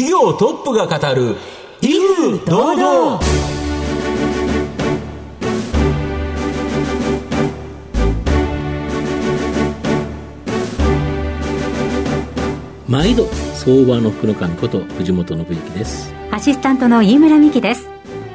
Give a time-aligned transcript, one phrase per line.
[0.00, 1.36] 企業トップが語る
[1.82, 3.20] 威風堂々。
[12.88, 16.14] 毎度相場の福の神こと藤本信之です。
[16.30, 17.90] アシスタントの飯村美希です。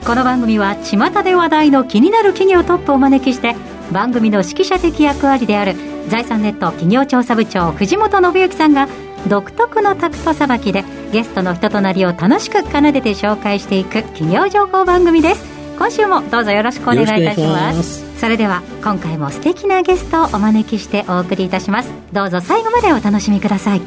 [0.06, 3.56] この番組は巷で話題の気になる企業トップをお招きして
[3.92, 5.74] 番組の指揮者的役割である
[6.10, 8.88] 財産ネット企業調査部長藤本信之さんが
[9.28, 15.44] 独特のタクトさばきでゲストの人となりを楽しく奏でて紹介していく企業情報番組です。
[15.78, 18.06] 今週もどうぞよろしくお願いいたします。
[18.20, 21.92] それでは今回も素敵なゲストをお招きしてお送りいたします。
[22.14, 23.82] どうぞ最後までお楽しみください。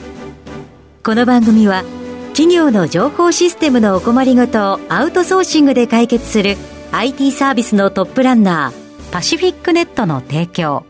[1.05, 1.85] この番組は
[2.33, 6.57] 企業の情報システムのお困りごとをアウトソーシングで解決する
[6.93, 10.85] IT サービスのトップランナーパシフィックネットの提供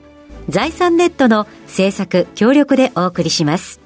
[0.49, 3.81] 財産ネットの制作協力でお送りします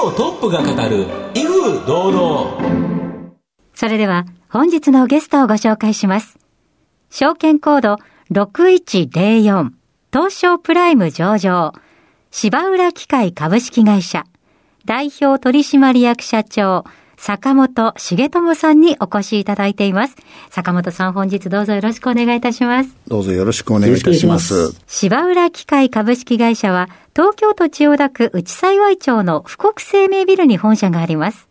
[0.00, 3.32] 業トップが語る威風堂々。
[3.74, 6.38] それでは本日のゲストをご紹介します。
[7.10, 7.96] 証券コード
[8.32, 9.70] 6104
[10.10, 11.74] 東証プライム上場、
[12.30, 14.24] 芝浦機械株式会社、
[14.86, 16.84] 代表取締役社長、
[17.20, 20.16] 坂本重友さんにお越しいただいています。
[20.48, 22.96] 坂本さん本日どうぞよろしくお願いいたします。
[23.08, 24.74] どうぞよろしくお願いいたします。
[24.86, 31.46] 芝浦機械株式会社は東京都千代田区内幸町の富国生命ビルに本社があります。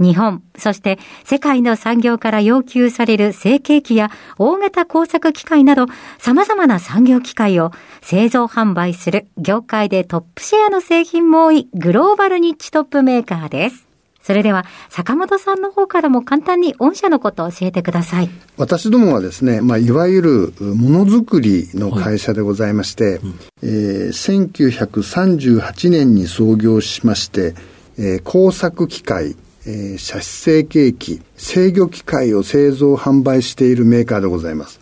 [0.00, 5.86] 日本、そして世界の産業から要求される成形機や大型工作機械など
[6.18, 7.70] 様々な産業機械を
[8.02, 13.89] 製造販売する業界でトップシェアの製品も多いグローバルニッチトップメーカーです。
[14.30, 18.30] それでは、坂本さんの方からも簡単に御社のことを教えてください。
[18.58, 27.56] 私どもはですね、まあ、いわゆるものづくりの会社でございまして、はいうん、えー、1938年に創業しまして、
[27.98, 29.34] えー、工作機械、
[29.66, 34.80] えー、射出成形機、制御機械を製造販売しているメーカーでございます。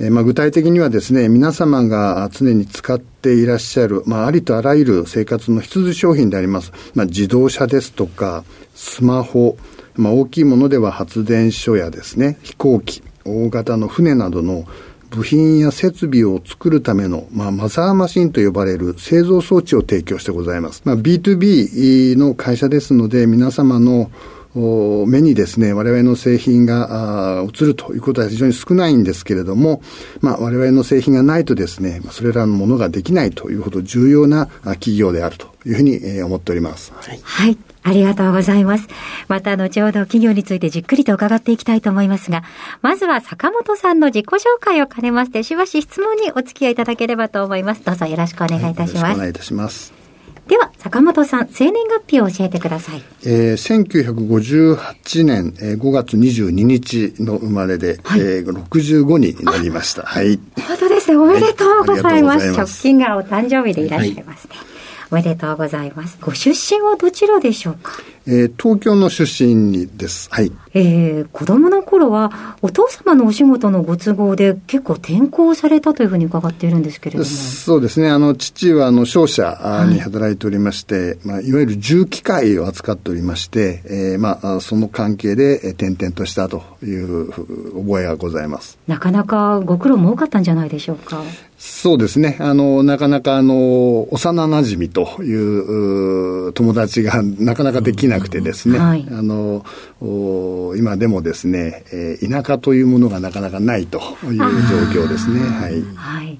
[0.00, 6.72] えー、まあ、具体的にはですね、皆様が常に使っていらっしゃる、まあ、ありとあらゆる生活の必需商品であります。
[6.94, 9.56] まあ、自動車ですとか、スマホ、
[9.94, 14.66] まあ、大きいものでは発電所やですね、飛行機、大型の船などの
[15.10, 20.82] 部品や設備を作るための、まあ、マザーマシンと呼ばれる製造装置を提供してございます。
[20.84, 24.10] まあ、B2B の会社ですので、皆様の
[24.54, 29.82] 目にですね、我々の製品が映るということは非常に少ないんですけれども、
[30.20, 36.92] まあ、我々の製品がないとですね、それらのものができないというほど重要な企業であるというふうに思っております。
[36.94, 38.88] はい、はいありがとうございます。
[39.28, 42.42] また後ほど企業についてじっくりと伺っていきたいと思いますが、
[42.80, 47.84] まずは坂本さんの自己紹介を兼ねまして、しばし質問にお付き合いいただければと思います。
[47.84, 49.04] どうぞよろしくお願いいたします。
[49.04, 49.92] はい、お願いいたします。
[50.48, 53.02] では、坂本さん、生年月日を教えてください。
[53.24, 60.02] えー、1958年、えー、5月22日の生まれで、はい、えー、65になりました。
[60.02, 60.38] はい。
[60.66, 61.16] 本当ですね。
[61.16, 62.48] おめでとうございます。
[62.48, 64.56] はい、直近がお誕生日でいらっしゃいますね。
[64.56, 64.73] はい
[65.14, 66.18] おめでとうございます。
[66.20, 67.92] ご出身はどちらでしょうか？
[68.26, 70.28] えー、東京の出身です。
[70.32, 70.50] はい。
[70.72, 77.24] えー、子供の頃は、お父様のお仕事のご都合で結構転校されたというふうに伺っているんですけれども。
[77.26, 78.10] そうですね。
[78.10, 88.78] あの、父は、あの、商社に働いておりまして、はい、まあ、いわゆる重機械を扱っておりまして、えー、まあ、その関係で転々としたという覚えがございます。
[88.88, 91.22] なかなかご苦労も多かったんじゃないでしょうか？
[91.66, 92.36] そうですね。
[92.40, 99.64] あの、なかなか、あの、幼馴染という友達がなかなかできなくてですね、はい、あの
[100.76, 104.36] 今でもですね、えー、田舎というものがなかなかないという
[104.92, 105.40] 状況ですね。
[105.40, 106.38] はい、はい、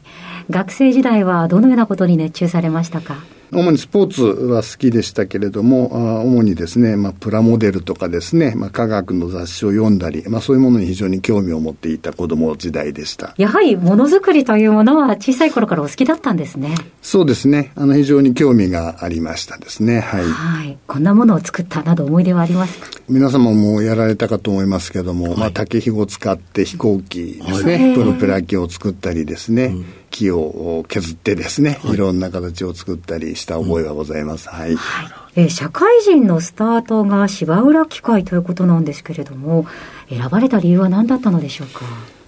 [0.50, 3.16] 学生時代はどのようなことに熱中されましたか？
[3.54, 13.34] 主にスポーツは好きでしたけれども、主にですね、まあ、プラモデルとかですね、まあ、科学の雑誌を読んだり、まあ、そういうものに非常に興味を持っていた子供時代でした。
[13.38, 16.74] やはりものづくりというものは小さい頃からお好きだったんですね。
[17.02, 17.72] そうですね。
[17.76, 20.00] あの、非常に興味がありましたですね。
[20.00, 20.24] はい。
[20.24, 20.78] はい。
[20.86, 22.88] こんなものを作ったなど思い出はありますか？
[23.08, 34.48] 皆様もやられたかと思いますけども、はい、まあ、竹ひごを使って飛行機ですね、はい、プロペラ機を作ったりですね、うん木を削ってですね、はい、いろんな形を作ったりした覚えがございます。
[34.48, 34.76] はい。
[34.76, 35.02] は
[35.36, 39.66] い、え社会人のスタートが芝浦機械ということなんですけれども、
[40.08, 41.80] 選ばれた理由は何だったのでしょうか？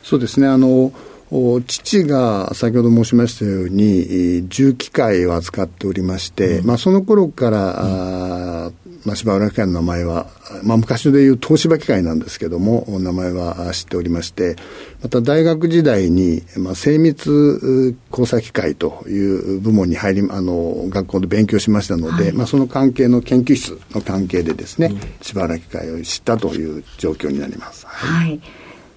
[0.03, 0.93] そうですね、あの、
[1.31, 8.75] 父が先ほど申しましたように、重機械を扱っておりまして、うん、まあ、その頃から、うん。
[9.07, 10.27] まあ、芝浦機械の名前は、
[10.65, 14.57] まあ、昔でいう東芝機械なんですけども、名前は知っておりまして、
[15.01, 27.87] また大学時代に、まあ、精密工作機械という部門に入り、あの、学校で勉強しましたので、はい、まあ、その関係の研究室の関係でですね、うん、芝浦機械を知ったという状況になります。
[27.87, 28.41] はい、はい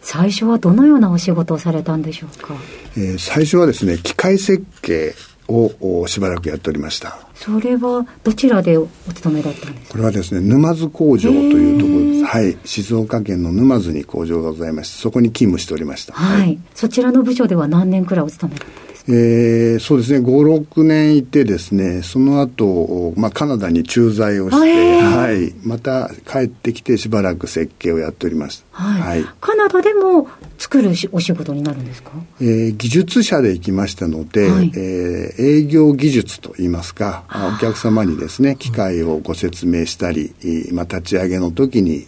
[0.02, 2.54] 最初はどのようなお仕事をされたんでしょうか、
[2.98, 5.14] えー、最初はですね機械設計
[5.48, 7.18] をしばらくやっておりました。
[7.34, 9.92] それはどちらでお勤めだったんですか？
[9.94, 12.26] これはですね沼津工場というところです。
[12.26, 12.58] はい。
[12.66, 16.14] 静岡県の沼津に工場がございましてそこに勤務しておりました。
[16.14, 18.80] はい、はい、そちらの部署では何年くらいお勤めだった
[19.12, 28.66] えー、そうですね、5、6年いてですね、その後、まあカナダに駐在をして、はい、また帰ってきてしばらく設計をやっております。
[28.80, 29.02] はい。
[29.02, 30.28] はい、カナダでも
[30.58, 32.12] 作るお仕事になるんですか、
[32.42, 37.24] えー、技術者で行きましたので、はい、えー、営業技術といいますか、
[37.56, 40.34] お客様にですね、機械をご説明したり、
[40.72, 42.06] まあ立ち上げの時に、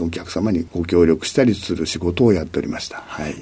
[0.00, 3.02] お客様にご協力したりする仕事をやっておりました。
[3.06, 3.34] はい。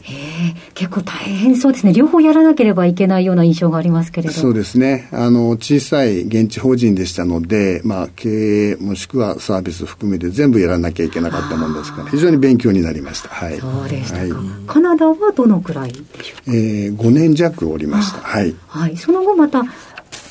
[0.74, 1.92] 結構大変そうですね。
[1.92, 5.08] 両方やらなければいけないような印象がありますけれどそうですね。
[5.12, 13.28] あの、小さい現地法人でしたので、まあ、経営もしくはサービス含めて全部やらなきゃいけなかったもんですから、非常に勉強になりました。
[13.28, 13.58] はい。
[13.58, 14.22] そうでしたか。
[14.22, 16.42] はい、カナダはどのくらいでしょうか？
[16.48, 18.18] えー、5年弱おりました。
[18.18, 18.54] はい。
[18.66, 18.96] はい。
[18.96, 19.62] その後また、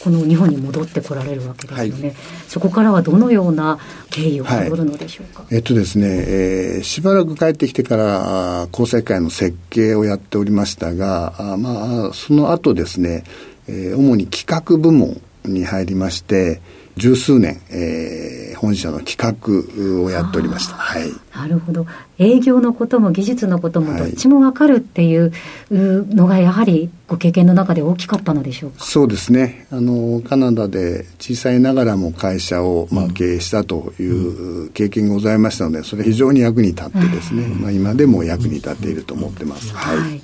[0.03, 2.15] この日本に戻ってこられるわけですよね、はい、
[2.47, 3.79] そこからはどのような
[4.09, 13.25] 経緯をたどるのでしょうか、はい、えっとですね、えー、しばらく帰ってきてから交際会の設計をやっておりましたがあまあその後ですね、
[13.67, 16.61] えー、主に企画部門に入りまして
[16.99, 20.75] 十数年、えー、本社の企画をやっておりました。
[20.75, 21.09] はい。
[21.33, 21.87] なるほど。
[22.17, 25.31] 営業のことも技術のこともどっちも分かるっていう
[25.71, 28.83] のがやはりご経験の中で大きかったのでしょうか？
[28.83, 29.65] そうですね。
[29.71, 37.47] あのカナダで小さいながらも会社をまあ経営したという経験がございましたので、それ非常に役に立ってですね。
[37.47, 39.73] まあ今でも役に立っていると思ってます。
[39.73, 40.21] はい、はい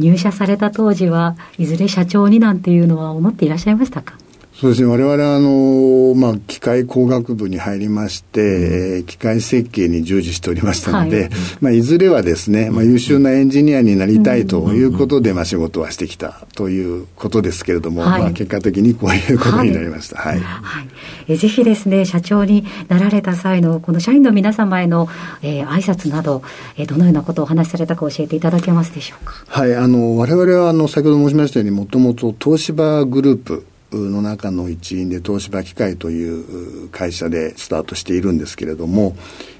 [0.00, 4.14] 入社された当時はいずれ社長になんていうのは思っていらっしゃいましたか？
[4.60, 4.88] そうですね。
[4.88, 20.16] 我々は、あの、まあ、機械工学部に入りまして、うん、機械設計に従事しておりましたので、はい、まあ、いずれはですね、まあ、優秀なエンジニアになりたいということで、まあ、仕事はしてきたということですけれども、はい、まあ、結果的にこういうことになりました。
[20.16, 20.40] はい。
[20.40, 20.88] はい、
[21.28, 25.08] えぜひですね、社長になられた際の、この社員の皆様への、
[25.40, 26.42] えー、挨拶など、
[26.76, 29.34] えー、どのようなことをお話しされたか教えていただけますでしょうか？
[29.46, 29.76] はい。
[29.76, 39.16] あの、我々は、あの、先ほど申しましたように、もともと東芝グループ、の中の一員で東芝機械という会社でスタートしているんですけれども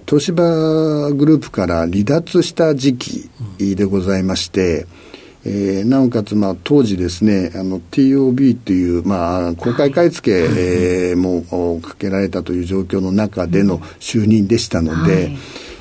[0.07, 4.87] 東芝グループから離脱した時期でございまして、
[5.45, 15.39] えー、なおかつ、まあ、当時ですね、あの、TOB という、まあ、公開買い付け、えー、もかけられたという状況の中での就任でしたので、はい、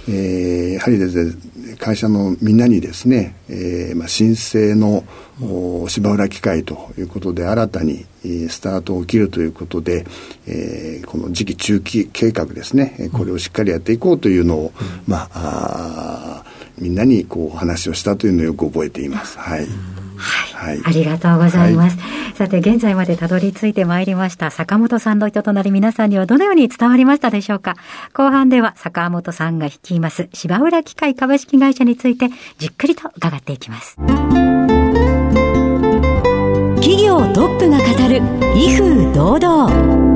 [0.10, 1.34] えー、やはりですね、
[1.80, 5.04] 会社のみんなにですね、えーまあ、申請の
[5.88, 8.06] 芝浦機械ということで新たに
[8.50, 10.06] スタートを切るということで、
[10.48, 14.74] えー、この次期中期計画ですねこれをしっかりやっていこうというのを、
[15.08, 16.44] まあ
[16.80, 19.38] みんなにこう話をしたというのをよく覚えています。
[19.40, 20.07] はい
[20.58, 21.98] はい、ありがとうございます。
[22.00, 27.76] はい、さて、現在までたどり着いてまいりました坂本さんの人となり皆さんにはどのように伝わりましたでしょうか？
[28.14, 33.98] 後半では坂本さんが率います芝浦機械株式会社についてじっくりと伺っていきます。
[36.78, 38.22] 企業トップが語る
[38.56, 40.08] 威風堂々。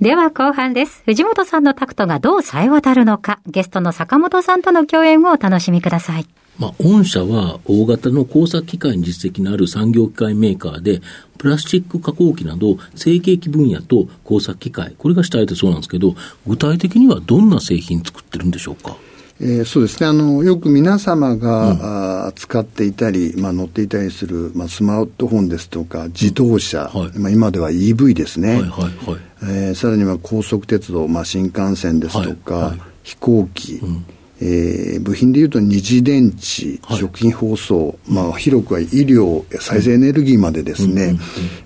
[0.00, 1.02] では後半です。
[1.04, 6.26] 藤本さんのタクトがどう冴え渡るのか、ゲストの坂本さんとの共演をお楽しみください。
[6.60, 11.00] まあ、御社は大型の工作機械に実績のある産業機械メーカーで、
[11.38, 16.14] プラスチック加工機など成形機分野と工作機械、これが主体でそうなんですけど、
[16.46, 18.94] 具体的にはどんな製品作ってるんでしょうか？
[19.40, 20.06] えー、そうですね。
[20.06, 29.20] あのよく皆様が、うん、使っていたり、まあ、乗っていたりする、まあ、スマートフォンですとか自動車、うんはい、まあ、今では EV ですね、はいはいはい。
[29.44, 34.04] えー、さらには高速鉄道、まあ、新幹線ですとか、はいはい、飛行機、うん
[34.42, 41.18] えー、部品でいうと二次電池、はい、食品包装、まあ、広くは医療、再生エネルギーまでですね、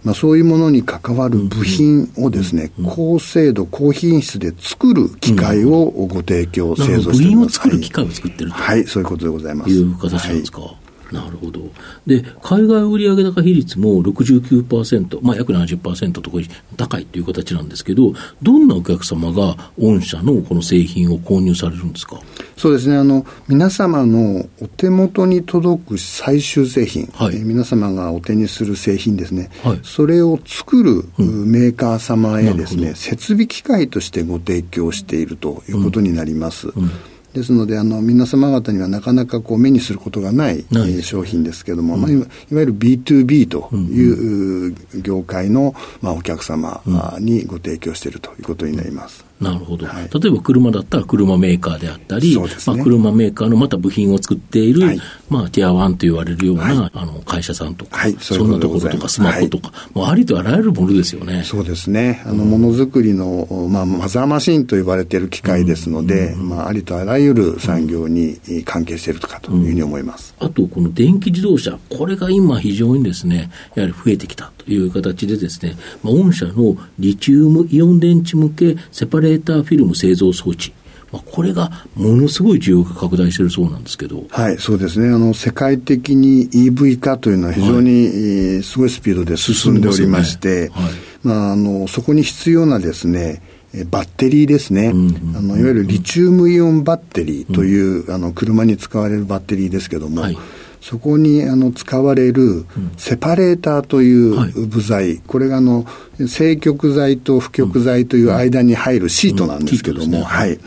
[0.02, 7.58] まあ、そういうものに関わる部品をですね、高精度、高品質で作る機械をご提供、製造しています。
[7.60, 9.70] 部品を作る機械を作ってるはい、そういうことでございます。
[9.70, 10.60] いう形なんですか。
[10.60, 10.83] はい
[11.14, 11.70] なるほど。
[12.06, 16.40] で、海外売上高比率も69%、まあ約70%とこ
[16.76, 22.20] 高いという形なんですけど、どんなお客様が御社のこの製品を購入されるんですか？
[22.56, 22.96] そうですね。
[22.96, 29.50] あの、皆様のお手元に届く最終製品、はい、えー、皆様がお手にする製品ですね。
[29.62, 36.68] はい、それを作る、メーカー様へですね、設備機械としてご提供しているということになります。
[36.68, 36.90] うんうん
[37.34, 46.80] ですので、あの、皆様方にはなかなかこう目にすることがない、ない、商品ですけれども、うん、まあ、いわゆる B2B という業界の、まあ、お客様
[47.18, 49.24] にご提供しているということになります。
[49.40, 61.42] なるほど、はい、例えば車だったら車メーカーであったり、ね、まあ、車メーカーのまた部品を作っている、はい、まあ、ティアワンと言われるような、はい、あの会社さんとか、はい、そんなところとか、スマホとか、もうありとあらゆるものですよね。
[61.44, 67.23] そうですね、あのものづくりの、まあ、マザーマシンと呼ばれている機械ですので、うん、まあ、ありとあらゆる
[67.58, 80.72] 産業に関係しているかというふうに思います、うん、あと、この電気自動車、これが今、非常にですね、やはり増えてきたという形でですね、まあ、御社のリチウムイオン電池向けセパレーターフィルム製造装置。
[81.12, 84.24] まあ、これがものすごい需要が拡大しているそうなんですけど。
[84.30, 85.14] はい、そうですね。
[85.14, 93.42] あの、世界的に EV 化というのは非常に、はい、すごいスピードで進んでおりまして、ま、ねはい、まあ、あの、そこに必要なですね、
[93.90, 100.38] バッテリーですね、うんうん、あのいわゆるリチウムイオンバッテリーという、うん、あの車に使われるバッテリーですけども、はい。
[100.80, 102.66] そこにあの使われる
[102.98, 105.86] セパレーターという部材、はい、これがあの
[106.28, 110.60] 正極材と負極材という間に入るシートなんですけども、はい。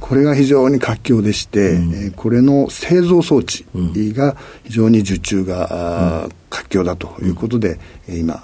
[0.00, 3.66] これが非常に活況でして、うん、これの製造装置
[4.14, 7.78] が非常に受注が、活況だということで、
[8.08, 8.34] 今、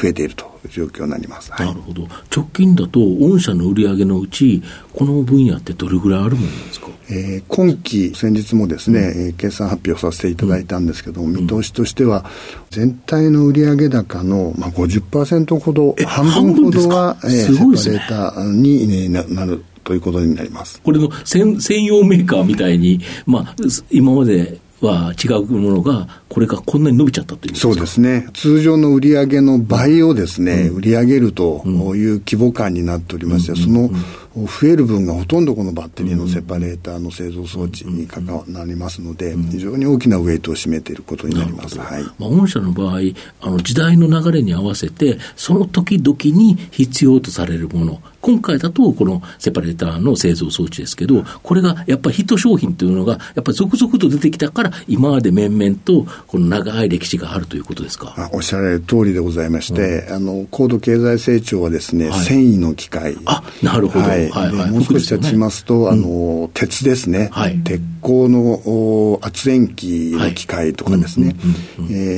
[0.00, 4.62] 増えているという状況になります、はい、なるほど、直近だと、御社の売り上げのうち、
[4.92, 12.24] この分野ってどれぐらいあるものなんですか、えー、今期、先日もですね、うん、決算発表させていただいたんですけど、うん、見通しとしては、
[12.70, 19.64] 全体の売上高の、まあ、50%ほど、半分ほどは、えー、セパレーターになる。
[19.92, 20.80] ということになります。
[20.80, 23.56] これの専用メーカーみたいに、まあ、
[23.90, 31.68] 今までは違うものが、これがこんなに伸びちゃったというそうですね、通常の売上の倍をですね、うん、売り上げるとい
[32.06, 33.90] う規模感になっておりまして、うん、その
[34.34, 42.02] 増える分がほとんどこのバッテリーのセパレーターの製造装置に関わりますので、非常に大きなウェイトを占めていることになります、はい。
[42.18, 43.00] まあ、御社の場合
[43.42, 58.30] あの、時代の流れに合わせて、その時々に必要とされるもの、今回だとこのセパレーターの製造装置ですけど、これがやっぱりヒット商品というのが、やっぱり続々と出てきたから、今まで面々とこの長い歴史があるということですか？
[58.32, 63.16] おっしゃられる通りでございまして、うん、あの高度経済成長はですね、はい、繊維の機械。
[63.26, 71.36] あなるほど、はい、はいはい、もう少し経ちますと、ね、あの鉄ですね、はい、鉄鋼の圧電機の機械とかですね、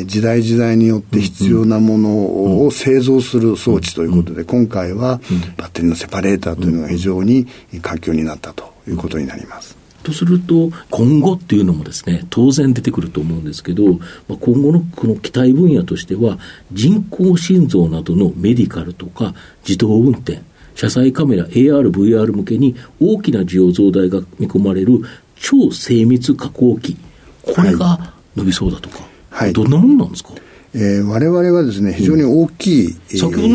[0.06, 5.20] 時代時代によって必要なものを製造する装置ということで、今回は
[5.56, 7.46] バッテリーのセパレーターというのが非常に
[7.82, 9.76] 環境になったということになります。
[10.04, 13.98] とすると、今後っていうのもですね、当然出てくると思うんですけど、ま
[14.30, 16.38] あ、今後のこの期待分野としては、
[16.72, 19.34] 人工心臓などのメディカルとか
[19.66, 20.42] 自動運転、
[20.76, 25.00] 車載カメラ、AR、VR 向けに大きな需要増大が見込まれる
[25.36, 26.96] 超精密加工機、
[27.42, 30.30] これが伸びそうだとか、はい、どんなものなんですか？
[30.74, 32.96] えー、我々はですね、非常に大きい、うん、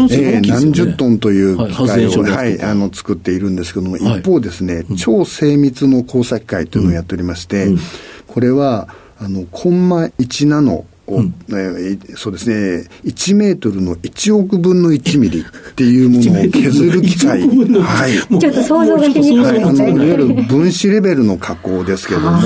[0.10, 7.80] えー、何十トンという機械を、はい、あの作っているんですけども、一方ですね、超精密の工作機械というのをやっておりまして、うん、
[8.26, 8.88] これは、
[9.20, 17.42] あの、コンマ1ナノうん、えー、そうですね、1メートルの1億分の1ミリっていうものを 削る機械。
[17.42, 18.40] はい。
[18.40, 22.40] ちょっと想像がしにくい、はい、あの、いわゆる分子レベルの加工ですけども、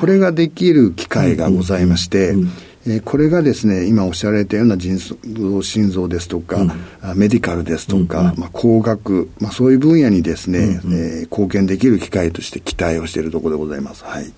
[0.00, 2.50] これができる機械がございまして、うんうん
[2.86, 14.04] えー、これがですね、今おっしゃられたような腎臓、心臓ですとか、うん、メディカルですとか、うんうん、まあ、工学、まあ、そういう分野にですね、うんうん、えー、貢献できる機会として期待をしているところでございます。
[14.04, 14.30] はい。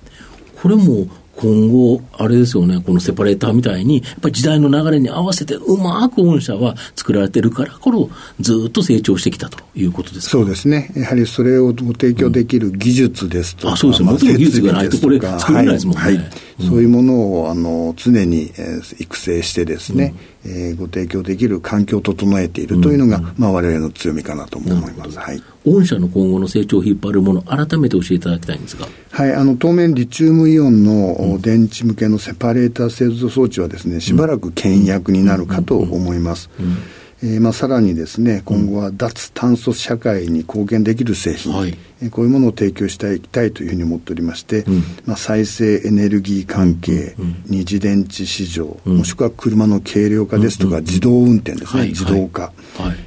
[0.63, 8.11] これも今後、あれですよね、このセパレーターみたいに、やっぱり時代の流れに合わせて、うまく御社は作られてるからこそ、
[8.41, 16.03] ずっと成長してきたということですそうですね、やはりそれをご提供できる技術ですとか、うん、あそうですね、もちろん技術がないと、これ、作れないですもんね。
[16.03, 16.17] はい。
[16.17, 25.19] はいそういうものをあの常に、えー、育成してですね、うん、えー、ご提供できる環境を整えているというのが、うん、まあ、我々の強みかなと思います。
[25.19, 25.43] はい。
[25.67, 28.89] 御社の今後の成長を引っ張るもの、改めて教えていただきたいんですが。
[29.11, 36.49] はい、あの、当面、リチウムイオンの電池向けのセパレーター製造装置はですね、しばらく牽引役になるかと思います。
[37.23, 52.53] えーまあ、さらにですね、今後は脱炭素社会に貢献できる製品、はい、えー、こういうものを提供していきたいというふうに思っておりまして、うん、まあ、再生エネルギー関係、うん、二次電池市場、うん、もしくは車の軽量化ですとか、自動運転ですね、はい、自動化、はい、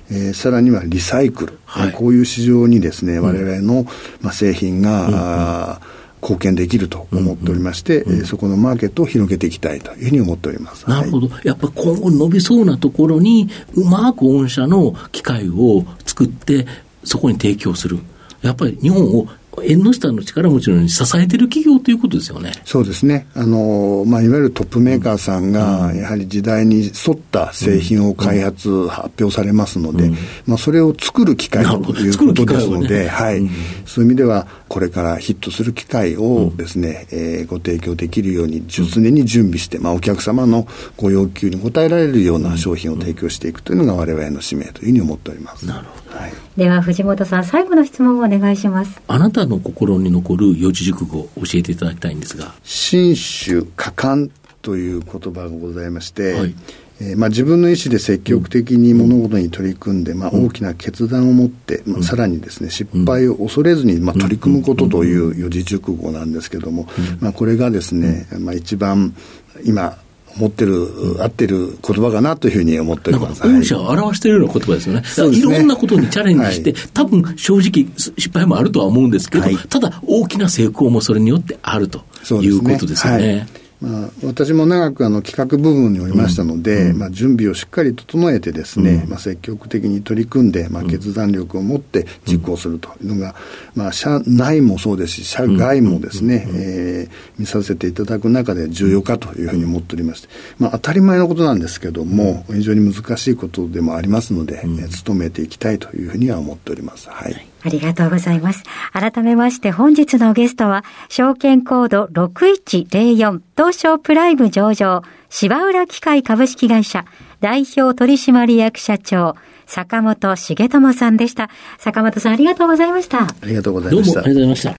[0.10, 3.86] えー、さらにはリサイクル、はい、こういう市場にですね、我々の、
[4.22, 10.90] まあ、製品が、うん、貢献できると思っておりまして、うんうん、そこのマーケットを広げていきたいというふうに思っております。
[10.90, 11.30] なるほど。
[11.44, 16.66] やっぱ今後伸びそうなところに、うまく御社の機械を作って、
[17.04, 18.00] そこに提供する。
[18.42, 19.28] やっぱり日本を
[19.64, 22.52] 縁の下の力持ちの支えてる企業ということですよね。
[22.66, 23.28] そうですね。
[23.36, 33.50] あの、まあ、いわゆるトップメーカーさんが、やはり時代に沿った製品を開発、うん、発表されますので、うん、まあ、それを作る機会ということですので、ね、はい、うん、
[33.86, 45.66] そういう意味では、これからヒットする機会をですね、うん、えー、ご提供できるように、常に準備して、まあ、お客様のご要求に応えられるような商品を提供していくというのが、われわれの使命というふうに思っております。
[45.66, 46.09] なるほど。
[46.10, 49.02] はい、では、藤本さん、最後の質問をお願いします。
[49.08, 52.54] あなたの心に残る四字熟語を教えていただきたいんですが。
[52.64, 54.30] 新種果敢
[54.62, 56.56] という言葉がございまして、はい。
[57.02, 66.88] えーまあ、自分の意思で積極的に物事に取り組んで、まあ、大きな決断を持って、まあ、さらにですね、失敗を恐れずに、まあ、取り組むことという四字熟語なんですけれども、
[67.22, 69.16] まあ、これがですね、まあ、一番
[69.64, 69.98] 今、
[70.40, 73.42] 持ってる、合ってる言葉かなというふうに思っております。
[73.44, 75.02] 御社を表しているような言葉ですよね。
[75.02, 82.04] ねいろんなことにチャレンジして、はい、多分正直失敗もあるとは思うんですけど、はい、ただ大きな成功もそれによってあると
[82.42, 83.48] いうことですよね。
[83.82, 92.90] まあ、私も長くあの企画部分におりましたので、うん、まあ、準備をしっかり整えてですね、うん、まあ、積極的に取り組んで、まあ、決断力を持って実行すると。
[93.02, 93.36] いうのが、
[93.76, 107.10] まあ、社内もそうですし、社外もですね、えー、見させていただく中で重要かというふうに思っておりまして、まあ、当たり前のことなんですけども、非常に難しいことでもありますので、うん、努めていきたいというふうには思っております。
[107.10, 108.64] はいありがとうございます。
[108.94, 117.06] 改めまして本日のゲストは、証券コード6104東証プライム上場、芝浦機械株式会社
[117.42, 119.36] 代表取締役社長、
[119.66, 121.50] 坂本重友さんでした。
[121.78, 123.24] 坂本さんありがとうございました。
[123.24, 124.22] ありがとうございました。
[124.22, 124.76] どうもありがとうございました。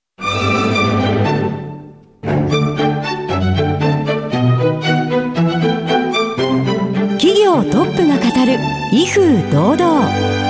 [7.19, 8.59] 企業トップが語る、
[8.93, 10.50] 威風堂々。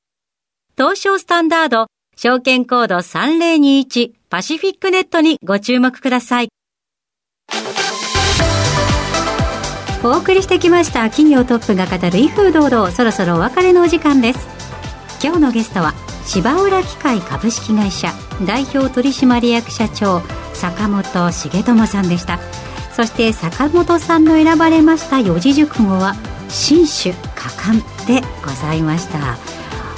[0.83, 1.85] 東証スタンダード、
[2.17, 6.49] 証券コード3021パシフィックネットにご注目ください。
[10.03, 14.39] お送りしてきました企業トップが語る威風堂々そろそろお別れのお時間です。
[15.23, 15.93] 今日のゲストは
[16.25, 18.11] 芝浦機械株式会社
[18.47, 20.21] 代表取締役社長
[20.55, 22.39] 坂本重友さんでした。
[22.95, 26.15] そして坂本さんの選ばれました四字熟語は
[26.49, 29.50] 新種果敢でございました。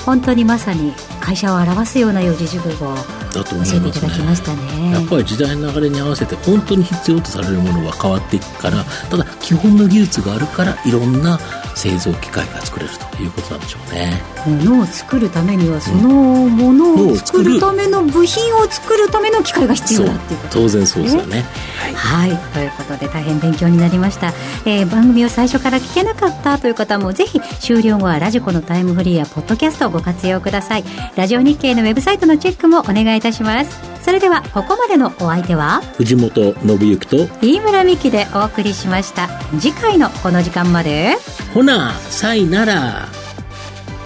[0.05, 11.39] 本当にまさに会社を表すような四字熟語を教えていただきましたね、ね、やっぱり時代の流れに合わせて本当に必要とされるものは変わっていくからただ基本の技術があるからいろんな
[11.75, 14.21] 製造機械が作れるということなんでしょうね。
[14.45, 16.09] ものを作るためにはその
[16.49, 21.45] ものを作るための部品を作るための機械が必要だっていうこと、当然そうですよね、
[21.77, 24.33] はい、はい、ということで大変勉強になりました、
[24.65, 30.83] えー、番組を最初から聞けなかったという方もぜひ終了後はラジコのタイムフリーやポッドキャストをご活用ください。
[31.15, 33.79] ラジオ日経のウェブサイトのチェックもお願いいたします。
[34.03, 39.29] それではここまでのお相手は藤本信之と飯村美希でお送りしました。
[39.59, 41.15] 次回のこの時間まで。
[41.53, 43.07] ほなさいなら。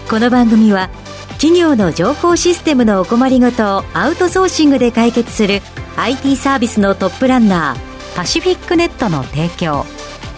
[0.10, 0.90] この番組は
[1.34, 5.62] 企業の情報システムのお困りごとをアウトソーシングで解決する
[5.98, 9.86] IT サービスのトップランナーパシフィックネットの提供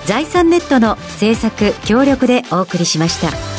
[0.06, 3.59] 財産ネットの制作協力でお送りしました。